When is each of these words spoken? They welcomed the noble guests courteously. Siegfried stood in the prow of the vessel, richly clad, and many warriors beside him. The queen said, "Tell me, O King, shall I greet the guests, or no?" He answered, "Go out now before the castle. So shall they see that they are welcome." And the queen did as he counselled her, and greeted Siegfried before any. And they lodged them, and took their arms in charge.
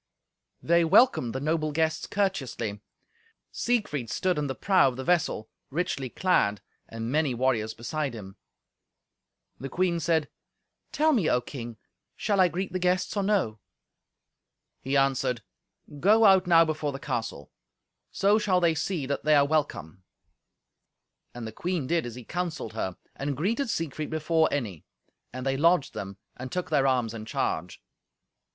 They 0.63 0.83
welcomed 0.83 1.33
the 1.35 1.39
noble 1.39 1.71
guests 1.71 2.07
courteously. 2.07 2.79
Siegfried 3.51 4.09
stood 4.09 4.39
in 4.39 4.47
the 4.47 4.55
prow 4.55 4.87
of 4.87 4.95
the 4.95 5.03
vessel, 5.03 5.47
richly 5.69 6.09
clad, 6.09 6.59
and 6.89 7.11
many 7.11 7.35
warriors 7.35 7.75
beside 7.75 8.15
him. 8.15 8.35
The 9.59 9.69
queen 9.69 9.99
said, 9.99 10.27
"Tell 10.91 11.13
me, 11.13 11.29
O 11.29 11.39
King, 11.39 11.77
shall 12.15 12.39
I 12.41 12.47
greet 12.47 12.73
the 12.73 12.79
guests, 12.79 13.15
or 13.15 13.21
no?" 13.21 13.59
He 14.81 14.97
answered, 14.97 15.43
"Go 15.99 16.25
out 16.25 16.47
now 16.47 16.65
before 16.65 16.91
the 16.91 16.97
castle. 16.97 17.51
So 18.11 18.39
shall 18.39 18.59
they 18.59 18.73
see 18.73 19.05
that 19.05 19.23
they 19.23 19.35
are 19.35 19.45
welcome." 19.45 20.03
And 21.35 21.45
the 21.45 21.51
queen 21.51 21.85
did 21.85 22.07
as 22.07 22.15
he 22.15 22.23
counselled 22.23 22.73
her, 22.73 22.97
and 23.15 23.37
greeted 23.37 23.69
Siegfried 23.69 24.09
before 24.09 24.49
any. 24.51 24.83
And 25.31 25.45
they 25.45 25.57
lodged 25.57 25.93
them, 25.93 26.17
and 26.37 26.51
took 26.51 26.71
their 26.71 26.87
arms 26.87 27.13
in 27.13 27.25
charge. 27.27 27.83